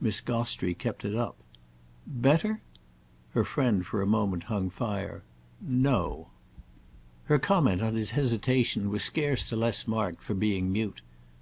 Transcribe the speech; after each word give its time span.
Miss 0.00 0.22
Gostrey 0.22 0.72
kept 0.72 1.04
it 1.04 1.14
up. 1.14 1.36
"Better?" 2.06 2.62
Her 3.32 3.44
friend 3.44 3.84
for 3.86 4.00
a 4.00 4.06
moment 4.06 4.44
hung 4.44 4.70
fire. 4.70 5.22
"No." 5.60 6.28
Her 7.24 7.38
comment 7.38 7.82
on 7.82 7.94
his 7.94 8.12
hesitation 8.12 8.88
was 8.88 9.04
scarce 9.04 9.44
the 9.44 9.54
less 9.54 9.86
marked 9.86 10.22
for 10.22 10.32
being 10.32 10.72
mute. 10.72 11.02